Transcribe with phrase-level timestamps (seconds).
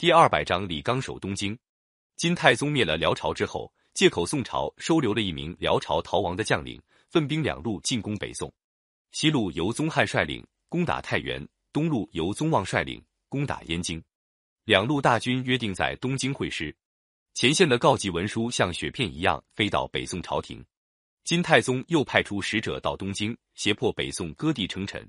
[0.00, 1.58] 第二百章李纲守东京。
[2.14, 8.48] 金太宗灭了辽朝之后，借口宋朝收留了一名辽朝逃亡的将领，分兵两路进攻北宋。
[9.10, 14.00] 西路由宗翰率领攻打太原，东路由宗望率领攻打燕京。
[14.62, 16.72] 两路大军约定在东京会师。
[17.34, 20.64] 前线的告急文书像雪片一样飞到北宋朝廷。
[21.24, 25.04] 金太宗又派出使者到东京，胁迫北宋割地称臣。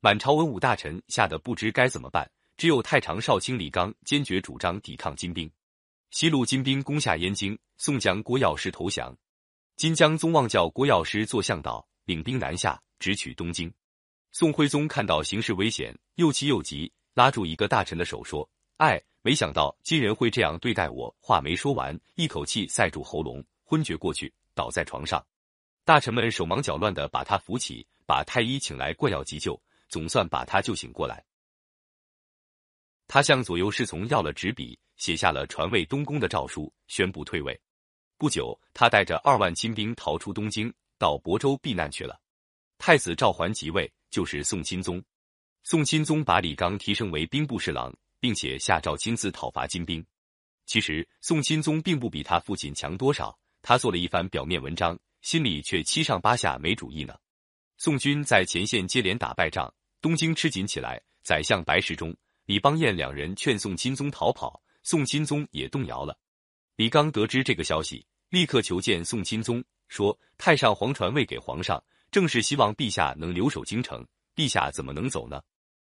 [0.00, 2.30] 满朝文武大臣吓得不知该怎么办。
[2.58, 5.48] 只有太常少卿李纲坚决主张抵抗金兵，
[6.10, 9.16] 西路金兵攻下燕京，宋江郭药师投降。
[9.76, 13.72] 金将宗望叫郭药师做向导，领兵南下，直取东京。
[14.32, 25.24] 宋徽宗看到形势危险，又气又急，拉住一个大臣的手说：“哎，没想到金人会这样对待我。”话没说完，一口气塞住喉咙，昏厥过去，倒在床上。
[25.84, 29.56] 大臣们手忙脚乱的把他扶起，把太医请来灌药急救，
[29.88, 31.24] 总算把他救醒过来。
[33.08, 37.58] 他向左右侍从要了纸笔，写下了传位东宫的诏书，宣布退位。
[38.18, 42.20] 不久，他带着二万亲兵逃出东京，到亳州避难去了。
[42.76, 45.02] 太子赵桓即位，就是宋钦宗。
[45.64, 50.04] 宋钦宗把李纲提升为兵部侍郎，并且下诏亲自讨伐金兵。
[50.66, 57.16] 其实，宋钦宗并不比他父亲强多少，他做了一番表面文章，心里却七上八下没主意呢。
[57.78, 61.00] 宋军在前线接连打败仗，东京吃紧起来。
[61.22, 62.14] 宰相白石中。
[62.48, 66.18] 李邦彦两人劝宋钦宗逃跑，宋钦宗也动摇了。
[66.76, 74.02] 李刚得知这个消息，立刻求见宋钦宗，说：“太上皇传位给皇上，正是希望陛下能留守京城，
[74.34, 75.42] 陛下怎么能走呢？”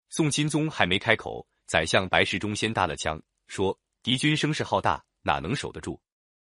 [0.10, 6.02] 宋钦宗还没开口，宰相白石中先搭了枪，说：“敌军声势浩大，哪能守得住？”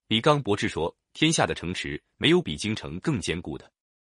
[0.08, 3.70] 李刚驳斥说：“天下的城池，没有比京城更坚固的。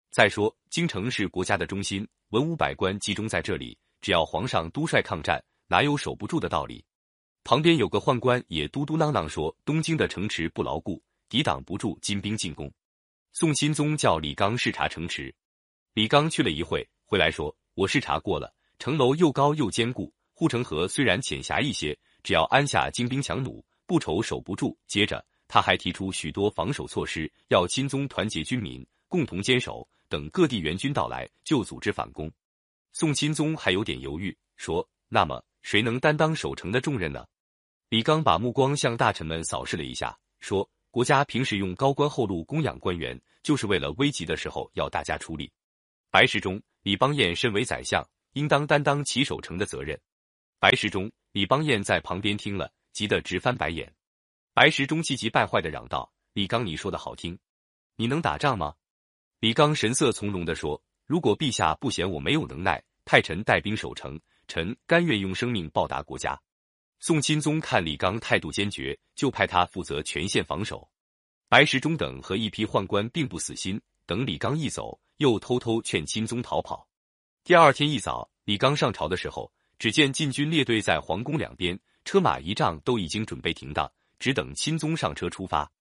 [0.09, 6.83] 再说，京城是国家的中心，文武百官集中在这里，只要皇上督率抗战。”哪有守不住的道理？
[7.44, 12.72] 旁边有个宦官也嘟嘟囔囔说：“东京的城池不牢固，抵挡不住金兵进攻。”
[13.33, 15.33] 宋钦宗叫李纲视察城池，
[15.94, 32.31] 李纲去了一会，回来说：“我视察过了，城楼又高又坚固，护城河虽然浅狭一些，只要安下精兵强弩，不愁守不住。”接着他还提出许多防守措施，要钦宗团结军民，共同坚守，等各地援军到来就组织反攻。
[32.91, 37.25] 宋钦宗还有点犹豫，说：“那么。”谁能担当守城的重任呢？
[37.89, 45.51] 李刚把目光向大臣们扫视了一下，说：“国家平时用高官厚禄供养官员，就是为了危急的时候要大家出力。
[46.11, 49.99] 白石中、李邦彦身为宰相，应当担当起守城的责任。”
[50.61, 53.91] 白石中、李邦彦在旁边听了，急得直翻白眼。
[54.53, 57.35] 白石中气急败坏的嚷道：“李刚，你说的好听，
[57.95, 58.75] 你能打仗吗？”
[59.41, 66.39] 李刚神色从容的说：“如果陛下不嫌我没有能耐，派臣带兵守城。”臣甘愿用生命报答国家。
[67.00, 70.89] 宋钦宗看李纲态度坚决，就派他负责全线防守。
[71.47, 76.88] 白石中等和一批宦官并不死心，等李纲一走，又偷偷劝钦宗逃跑。
[77.44, 85.72] 第二天一早，李纲上朝的时候，只见禁军列队在皇宫两边，车马仪仗都已经准备停当，只等钦宗上车出发。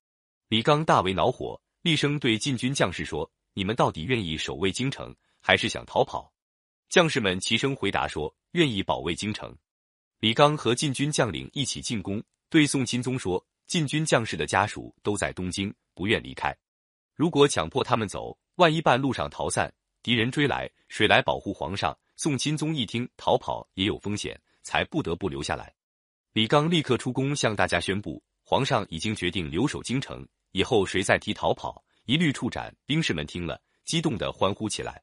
[0.48, 6.30] 李纲大为恼火，厉声对禁军将士说：“你们到底愿意守卫京城，还是想逃跑？”
[6.90, 9.56] 将士们齐声回答说：“愿意保卫京城。”
[10.18, 16.56] 李刚和禁军将领一起进宫，对宋钦宗说：“禁军将士的家属都在东京，不愿离开。
[17.14, 19.72] 如果强迫他们走，万一半路上逃散，
[20.02, 25.74] 敌人追来，谁来保护皇上？”宋钦宗一听，逃跑也有风险，才不得不留下来。
[26.32, 35.02] 李刚立刻出宫，向大家宣布：“皇上已经决定留守京城，以后谁再提逃跑，一律处斩。”兵士们听了，激动的欢呼起来。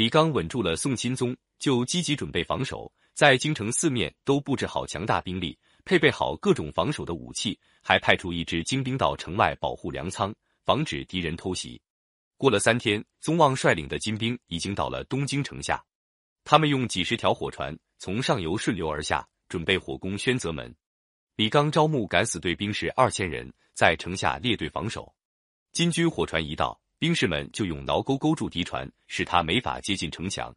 [0.00, 10.34] 李刚稳住了宋钦宗，就积极准备防守，在京城四面都布置好强大兵力，配备好各种防守的武器，还派出一支精兵到城外保护粮仓，
[10.64, 11.78] 防止敌人偷袭。
[12.38, 15.84] 过了三天，宗望率领的金兵已经到了东京城下，
[16.44, 20.74] 他们用几十条火船从上游顺流而下，准备火攻宣泽门。
[21.36, 25.14] 李刚招募敢死队兵士二千人，在城下列队防守。
[25.72, 26.80] 金军火船一到。
[27.00, 30.54] 兵士们就用挠钩勾住敌船，使他没法接近城墙。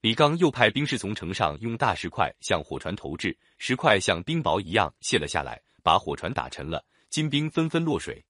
[0.00, 6.82] 李纲又派兵士从城上用大石块向火船投掷，石块像冰雹一样卸了下来，把火船打沉了。
[7.10, 8.24] 金兵纷纷落水。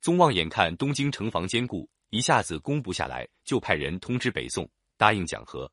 [0.00, 5.68] 宗望眼看东京城防坚固，一下子攻不下来，就派人通知北宋，答应讲和。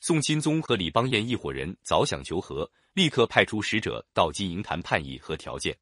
[0.00, 5.78] 宋钦宗和李邦彦一伙人早想求和，立刻派出使者到金营谈判议和条件。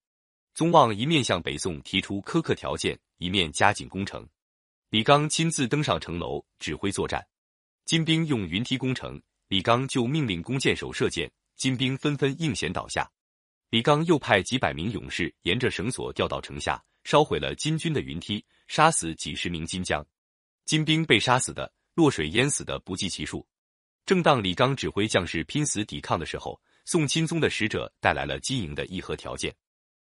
[0.53, 4.29] 宗望一面向北宋提出苛刻条件，一面加紧攻城。
[4.93, 7.27] 李刚亲自登上城楼指挥作战，
[7.87, 9.19] 金兵用云梯攻城，
[9.49, 13.11] 李刚就命令弓箭手射箭，金兵纷纷应弦倒下。
[13.71, 20.07] 李刚又派几百名勇士沿着绳索吊到城下，烧毁了金军的云梯，杀死几十名金将。
[20.67, 23.47] 金兵被杀死的、落水淹死的不计其数。
[24.05, 29.57] 正当李刚指挥将士拼死抵抗的时候，宋钦宗的使者带来了金营的议和条件。